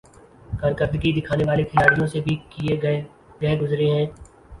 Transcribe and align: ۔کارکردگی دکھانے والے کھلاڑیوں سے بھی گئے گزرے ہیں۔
۔کارکردگی 0.51 1.11
دکھانے 1.17 1.43
والے 1.47 1.63
کھلاڑیوں 1.71 2.07
سے 2.13 2.19
بھی 2.25 2.35
گئے 2.83 2.97
گزرے 3.61 3.91
ہیں۔ 3.91 4.05